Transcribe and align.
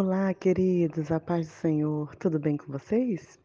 Olá, 0.00 0.32
queridos, 0.32 1.10
a 1.10 1.18
paz 1.18 1.48
do 1.48 1.52
Senhor, 1.54 2.14
tudo 2.14 2.38
bem 2.38 2.56
com 2.56 2.70
vocês? 2.70 3.36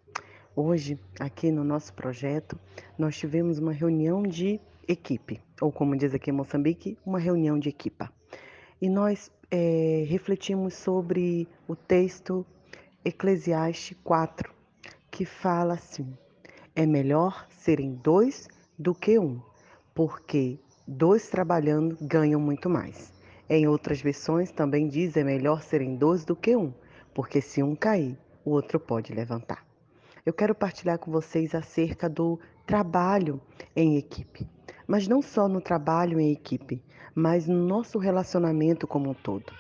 Hoje, 0.56 1.00
aqui 1.20 1.52
no 1.52 1.64
nosso 1.64 1.92
projeto, 1.94 2.60
nós 2.96 3.18
tivemos 3.18 3.58
uma 3.58 3.74
reunião 3.74 4.22
de 4.22 4.62
equipe, 4.88 5.42
ou 5.60 5.72
como 5.72 5.98
diz 5.98 6.14
aqui 6.14 6.30
em 6.30 6.34
Moçambique, 6.34 6.96
uma 7.04 7.18
reunião 7.18 7.58
de 7.58 7.70
equipa. 7.70 8.14
E 8.80 8.88
nós 8.88 9.32
é, 9.50 10.06
refletimos 10.08 10.76
sobre 10.76 11.48
o 11.68 11.76
texto 11.76 12.46
Eclesiastes 13.04 13.98
4, 14.04 14.54
que 15.10 15.26
fala 15.26 15.74
assim: 15.74 16.16
é 16.76 16.86
melhor 16.86 17.48
serem 17.50 17.96
dois 17.96 18.48
do 18.78 18.94
que 18.94 19.18
um, 19.18 19.42
porque 19.92 20.60
dois 20.88 21.28
trabalhando 21.30 21.98
ganham 22.00 22.40
muito 22.40 22.70
mais. 22.70 23.12
Em 23.56 23.68
outras 23.68 24.02
versões 24.02 24.52
também 24.52 24.88
diz 24.88 25.16
é 25.16 25.24
melhor 25.24 25.62
serem 25.62 25.96
dois 25.96 26.26
do 26.26 26.36
que 26.36 26.56
um, 26.56 26.74
porque 27.14 27.40
se 27.40 27.62
um 27.62 27.76
cair, 27.76 28.18
o 28.44 28.50
outro 28.50 28.80
pode 28.80 29.14
levantar. 29.14 29.64
Eu 30.26 30.34
quero 30.34 30.56
partilhar 30.56 30.98
com 30.98 31.12
vocês 31.12 31.54
acerca 31.54 32.10
do 32.10 32.40
trabalho 32.66 33.40
em 33.76 33.96
equipe, 33.96 34.50
mas 34.88 35.08
não 35.08 35.22
só 35.22 35.48
no 35.48 35.62
trabalho 35.62 36.20
em 36.20 36.32
equipe, 36.32 36.84
mas 37.14 37.48
no 37.48 37.68
nosso 37.68 38.00
relacionamento 38.00 38.88
como 38.88 39.12
um 39.12 39.14
todo. 39.14 39.54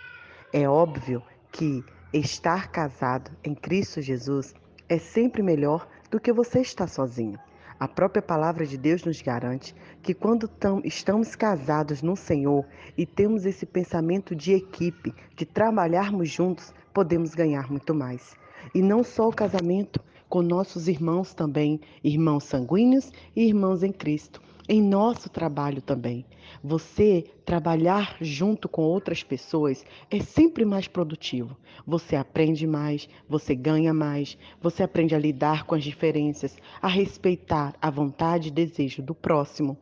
É 0.51 0.67
óbvio 0.67 1.21
que 1.51 1.85
estar 2.11 2.71
casado 2.71 3.29
em 3.43 3.53
Cristo 3.53 4.01
Jesus 4.01 4.55
é 4.89 4.97
sempre 4.97 5.43
melhor 5.43 5.87
do 6.09 6.19
que 6.19 6.33
você 6.33 6.61
estar 6.61 6.87
sozinho. 6.87 7.37
A 7.83 7.87
própria 7.89 8.21
palavra 8.21 8.65
de 8.65 8.77
Deus 8.77 9.03
nos 9.03 9.21
garante 9.21 9.75
que 10.01 10.13
quando 10.13 10.49
estamos 10.85 11.35
casados 11.35 12.01
no 12.01 12.15
Senhor 12.15 12.65
e 12.97 13.05
temos 13.05 13.45
esse 13.45 13.65
pensamento 13.65 14.33
de 14.33 14.53
equipe, 14.53 15.13
de 15.35 15.45
trabalharmos 15.45 16.29
juntos, 16.29 16.73
podemos 16.93 17.35
ganhar 17.35 17.69
muito 17.69 17.93
mais. 17.93 18.37
E 18.73 18.81
não 18.81 19.03
só 19.03 19.27
o 19.27 19.35
casamento, 19.35 19.99
com 20.29 20.41
nossos 20.41 20.87
irmãos 20.87 21.33
também, 21.33 21.81
irmãos 22.01 22.45
sanguíneos 22.45 23.11
e 23.35 23.43
irmãos 23.49 23.83
em 23.83 23.91
Cristo 23.91 24.41
em 24.67 24.81
nosso 24.81 25.29
trabalho 25.29 25.81
também. 25.81 26.25
Você 26.63 27.25
trabalhar 27.45 28.15
junto 28.21 28.69
com 28.69 28.81
outras 28.83 29.23
pessoas 29.23 29.83
é 30.09 30.19
sempre 30.19 30.63
mais 30.63 30.87
produtivo. 30.87 31.57
Você 31.85 32.15
aprende 32.15 32.65
mais, 32.65 33.09
você 33.27 33.53
ganha 33.55 33.93
mais, 33.93 34.37
você 34.61 34.83
aprende 34.83 35.15
a 35.15 35.19
lidar 35.19 35.65
com 35.65 35.75
as 35.75 35.83
diferenças, 35.83 36.55
a 36.81 36.87
respeitar 36.87 37.75
a 37.81 37.89
vontade 37.89 38.47
e 38.47 38.51
desejo 38.51 39.01
do 39.01 39.13
próximo. 39.13 39.77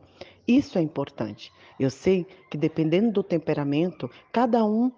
Isso 0.46 0.78
é 0.78 0.82
importante. 0.82 1.52
Eu 1.78 1.90
sei 1.90 2.26
que 2.50 2.56
dependendo 2.56 3.12
do 3.12 3.22
temperamento, 3.22 4.10
cada 4.32 4.64
um 4.64 4.90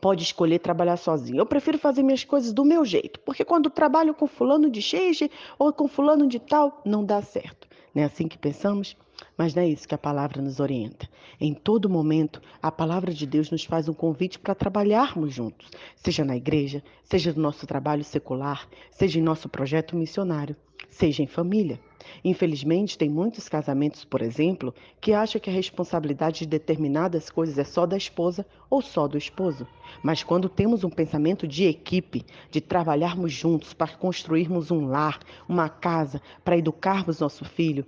pode 0.00 0.22
escolher 0.22 0.60
trabalhar 0.60 0.96
sozinho. 0.96 1.38
Eu 1.38 1.46
prefiro 1.46 1.78
fazer 1.78 2.02
minhas 2.02 2.24
coisas 2.24 2.52
do 2.52 2.64
meu 2.64 2.84
jeito, 2.84 3.18
porque 3.20 3.44
quando 3.44 3.68
trabalho 3.68 4.14
com 4.14 4.26
fulano 4.26 4.70
de 4.70 4.80
xeixe 4.80 5.30
ou 5.58 5.72
com 5.72 5.88
fulano 5.88 6.28
de 6.28 6.38
tal, 6.38 6.80
não 6.84 7.04
dá 7.04 7.20
certo. 7.20 7.68
Não 7.94 8.02
é 8.02 8.06
assim 8.06 8.28
que 8.28 8.38
pensamos? 8.38 8.96
Mas 9.36 9.54
não 9.54 9.62
é 9.62 9.68
isso 9.68 9.86
que 9.86 9.94
a 9.94 9.98
palavra 9.98 10.40
nos 10.40 10.60
orienta. 10.60 11.08
Em 11.40 11.52
todo 11.52 11.90
momento, 11.90 12.40
a 12.62 12.70
palavra 12.70 13.12
de 13.12 13.26
Deus 13.26 13.50
nos 13.50 13.64
faz 13.64 13.88
um 13.88 13.94
convite 13.94 14.38
para 14.38 14.54
trabalharmos 14.54 15.34
juntos, 15.34 15.68
seja 15.96 16.24
na 16.24 16.36
igreja, 16.36 16.82
seja 17.04 17.32
no 17.32 17.42
nosso 17.42 17.66
trabalho 17.66 18.04
secular, 18.04 18.68
seja 18.90 19.18
em 19.18 19.22
nosso 19.22 19.48
projeto 19.48 19.96
missionário, 19.96 20.56
seja 20.88 21.22
em 21.22 21.26
família. 21.26 21.80
Infelizmente, 22.24 22.98
tem 22.98 23.08
muitos 23.08 23.48
casamentos, 23.48 24.04
por 24.04 24.22
exemplo, 24.22 24.74
que 25.00 25.12
acham 25.12 25.40
que 25.40 25.50
a 25.50 25.52
responsabilidade 25.52 26.40
de 26.40 26.46
determinadas 26.46 27.30
coisas 27.30 27.58
é 27.58 27.64
só 27.64 27.86
da 27.86 27.96
esposa 27.96 28.46
ou 28.68 28.82
só 28.82 29.06
do 29.06 29.18
esposo. 29.18 29.66
Mas 30.02 30.22
quando 30.22 30.48
temos 30.48 30.84
um 30.84 30.90
pensamento 30.90 31.46
de 31.46 31.64
equipe, 31.64 32.24
de 32.50 32.60
trabalharmos 32.60 33.32
juntos 33.32 33.72
para 33.72 33.96
construirmos 33.96 34.70
um 34.70 34.86
lar, 34.86 35.20
uma 35.48 35.68
casa, 35.68 36.20
para 36.44 36.56
educarmos 36.56 37.20
nosso 37.20 37.44
filho, 37.44 37.86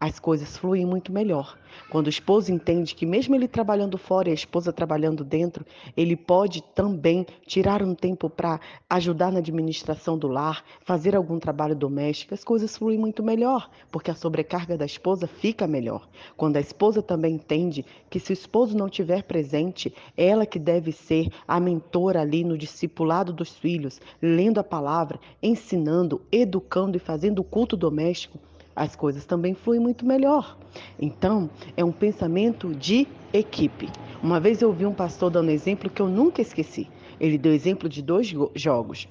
as 0.00 0.18
coisas 0.18 0.56
fluem 0.56 0.86
muito 0.86 1.12
melhor. 1.12 1.58
Quando 1.90 2.06
o 2.06 2.10
esposo 2.10 2.50
entende 2.50 2.94
que, 2.94 3.04
mesmo 3.04 3.34
ele 3.34 3.46
trabalhando 3.46 3.98
fora 3.98 4.28
e 4.28 4.32
a 4.32 4.34
esposa 4.34 4.72
trabalhando 4.72 5.22
dentro, 5.22 5.64
ele 5.94 6.16
pode 6.16 6.62
também 6.74 7.26
tirar 7.46 7.82
um 7.82 7.94
tempo 7.94 8.30
para 8.30 8.58
ajudar 8.88 9.30
na 9.30 9.40
administração 9.40 10.16
do 10.16 10.26
lar, 10.26 10.64
fazer 10.86 11.14
algum 11.14 11.38
trabalho 11.38 11.76
doméstico, 11.76 12.32
as 12.32 12.42
coisas 12.42 12.74
fluem 12.76 12.98
muito 12.98 13.22
melhor, 13.22 13.68
porque 13.92 14.10
a 14.10 14.14
sobrecarga 14.14 14.74
da 14.74 14.86
esposa 14.86 15.26
fica 15.26 15.66
melhor. 15.66 16.08
Quando 16.34 16.56
a 16.56 16.60
esposa 16.60 17.02
também 17.02 17.34
entende 17.34 17.84
que, 18.08 18.18
se 18.18 18.32
o 18.32 18.34
esposo 18.34 18.74
não 18.74 18.86
estiver 18.86 19.22
presente, 19.24 19.94
ela 20.16 20.46
que 20.46 20.58
deve 20.58 20.92
ser 20.92 21.28
a 21.46 21.60
mentora 21.60 22.22
ali 22.22 22.42
no 22.42 22.56
discipulado 22.56 23.34
dos 23.34 23.54
filhos, 23.58 24.00
lendo 24.22 24.58
a 24.58 24.64
palavra, 24.64 25.20
ensinando, 25.42 26.22
educando 26.32 26.96
e 26.96 27.00
fazendo 27.00 27.40
o 27.40 27.44
culto 27.44 27.76
doméstico 27.76 28.38
as 28.80 28.96
coisas 28.96 29.26
também 29.26 29.52
fluem 29.52 29.78
muito 29.78 30.06
melhor. 30.06 30.56
Então, 30.98 31.50
é 31.76 31.84
um 31.84 31.92
pensamento 31.92 32.74
de 32.74 33.06
equipe. 33.30 33.90
Uma 34.22 34.40
vez 34.40 34.62
eu 34.62 34.68
ouvi 34.68 34.86
um 34.86 34.94
pastor 34.94 35.30
dando 35.30 35.50
exemplo 35.50 35.90
que 35.90 36.00
eu 36.00 36.08
nunca 36.08 36.40
esqueci. 36.40 36.88
Ele 37.20 37.36
deu 37.36 37.52
exemplo 37.52 37.90
de 37.90 38.00
dois 38.00 38.32
jogos: 38.54 39.06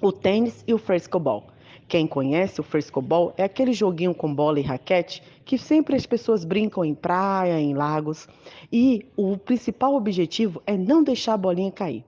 o 0.00 0.12
tênis 0.12 0.62
e 0.68 0.72
o 0.72 0.78
frescobol. 0.78 1.48
Quem 1.88 2.06
conhece 2.06 2.60
o 2.60 2.62
frescobol 2.62 3.34
é 3.36 3.42
aquele 3.42 3.72
joguinho 3.72 4.14
com 4.14 4.32
bola 4.32 4.60
e 4.60 4.62
raquete 4.62 5.20
que 5.44 5.58
sempre 5.58 5.96
as 5.96 6.06
pessoas 6.06 6.44
brincam 6.44 6.84
em 6.84 6.94
praia, 6.94 7.60
em 7.60 7.74
lagos, 7.74 8.28
e 8.72 9.04
o 9.16 9.36
principal 9.36 9.96
objetivo 9.96 10.62
é 10.64 10.76
não 10.76 11.02
deixar 11.02 11.34
a 11.34 11.36
bolinha 11.36 11.72
cair. 11.72 12.04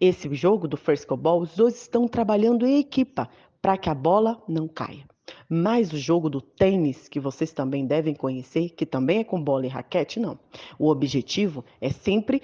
Esse 0.00 0.28
jogo 0.34 0.66
do 0.66 0.76
frescobol, 0.76 1.40
os 1.40 1.54
dois 1.54 1.80
estão 1.80 2.08
trabalhando 2.08 2.66
em 2.66 2.80
equipa 2.80 3.28
para 3.62 3.78
que 3.78 3.88
a 3.88 3.94
bola 3.94 4.42
não 4.48 4.66
caia. 4.66 5.04
Mas 5.54 5.92
o 5.92 5.98
jogo 5.98 6.30
do 6.30 6.40
tênis, 6.40 7.08
que 7.10 7.20
vocês 7.20 7.52
também 7.52 7.84
devem 7.84 8.14
conhecer, 8.14 8.70
que 8.70 8.86
também 8.86 9.18
é 9.18 9.24
com 9.24 9.38
bola 9.38 9.66
e 9.66 9.68
raquete, 9.68 10.18
não. 10.18 10.38
O 10.78 10.88
objetivo 10.88 11.62
é 11.78 11.90
sempre 11.90 12.40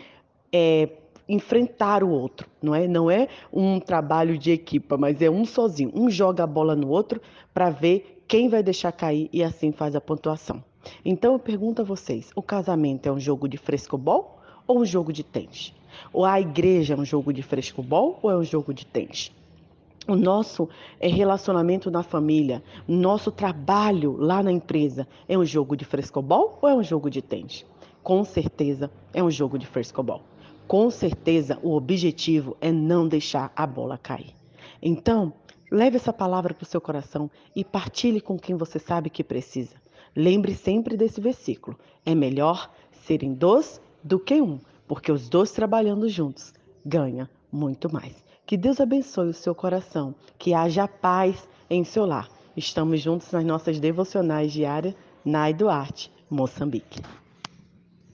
é, 0.52 0.90
enfrentar 1.26 2.04
o 2.04 2.10
outro, 2.10 2.46
não 2.60 2.74
é? 2.74 2.86
Não 2.86 3.10
é 3.10 3.28
um 3.50 3.80
trabalho 3.80 4.36
de 4.36 4.50
equipa, 4.50 4.98
mas 4.98 5.22
é 5.22 5.30
um 5.30 5.46
sozinho. 5.46 5.90
Um 5.94 6.10
joga 6.10 6.44
a 6.44 6.46
bola 6.46 6.76
no 6.76 6.90
outro 6.90 7.18
para 7.54 7.70
ver 7.70 8.22
quem 8.28 8.46
vai 8.46 8.62
deixar 8.62 8.92
cair 8.92 9.30
e 9.32 9.42
assim 9.42 9.72
faz 9.72 9.96
a 9.96 10.02
pontuação. 10.02 10.62
Então 11.02 11.32
eu 11.32 11.38
pergunto 11.38 11.80
a 11.80 11.86
vocês: 11.86 12.30
o 12.36 12.42
casamento 12.42 13.08
é 13.08 13.12
um 13.12 13.18
jogo 13.18 13.48
de 13.48 13.56
frescobol 13.56 14.38
ou 14.66 14.80
um 14.80 14.84
jogo 14.84 15.14
de 15.14 15.24
tênis? 15.24 15.72
Ou 16.12 16.26
a 16.26 16.38
igreja 16.38 16.92
é 16.92 16.96
um 16.98 17.06
jogo 17.06 17.32
de 17.32 17.42
frescobol 17.42 18.18
ou 18.22 18.30
é 18.30 18.36
um 18.36 18.44
jogo 18.44 18.74
de 18.74 18.84
tênis? 18.84 19.32
O 20.08 20.16
nosso 20.16 20.68
é, 20.98 21.06
relacionamento 21.06 21.90
na 21.90 22.02
família, 22.02 22.62
nosso 22.88 23.30
trabalho 23.30 24.16
lá 24.16 24.42
na 24.42 24.50
empresa 24.50 25.06
é 25.28 25.36
um 25.36 25.44
jogo 25.44 25.76
de 25.76 25.84
frescobol 25.84 26.58
ou 26.62 26.68
é 26.68 26.74
um 26.74 26.82
jogo 26.82 27.10
de 27.10 27.20
tênis? 27.20 27.66
Com 28.02 28.24
certeza 28.24 28.90
é 29.12 29.22
um 29.22 29.30
jogo 29.30 29.58
de 29.58 29.66
frescobol. 29.66 30.22
Com 30.66 30.90
certeza 30.90 31.58
o 31.62 31.74
objetivo 31.74 32.56
é 32.58 32.72
não 32.72 33.06
deixar 33.06 33.52
a 33.54 33.66
bola 33.66 33.98
cair. 33.98 34.34
Então, 34.80 35.32
leve 35.70 35.96
essa 35.96 36.12
palavra 36.12 36.54
para 36.54 36.64
o 36.64 36.66
seu 36.66 36.80
coração 36.80 37.30
e 37.54 37.62
partilhe 37.62 38.20
com 38.20 38.38
quem 38.38 38.56
você 38.56 38.78
sabe 38.78 39.10
que 39.10 39.22
precisa. 39.22 39.76
Lembre 40.16 40.54
sempre 40.54 40.96
desse 40.96 41.20
versículo: 41.20 41.78
é 42.04 42.14
melhor 42.14 42.70
serem 43.04 43.34
dois 43.34 43.80
do 44.02 44.18
que 44.18 44.40
um, 44.40 44.58
porque 44.86 45.12
os 45.12 45.28
dois 45.28 45.52
trabalhando 45.52 46.08
juntos 46.08 46.54
ganha 46.84 47.28
muito 47.52 47.92
mais. 47.92 48.27
Que 48.48 48.56
Deus 48.56 48.80
abençoe 48.80 49.28
o 49.28 49.34
seu 49.34 49.54
coração, 49.54 50.14
que 50.38 50.54
haja 50.54 50.88
paz 50.88 51.46
em 51.68 51.84
seu 51.84 52.06
lar. 52.06 52.30
Estamos 52.56 52.98
juntos 52.98 53.30
nas 53.30 53.44
nossas 53.44 53.78
devocionais 53.78 54.50
diárias, 54.50 54.94
Nai 55.22 55.52
Duarte, 55.52 56.10
Moçambique. 56.30 57.02